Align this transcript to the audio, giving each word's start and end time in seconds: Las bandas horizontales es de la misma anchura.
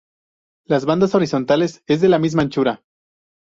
Las 0.65 0.85
bandas 0.85 1.13
horizontales 1.13 1.83
es 1.85 2.01
de 2.01 2.09
la 2.09 2.17
misma 2.17 2.41
anchura. 2.41 2.81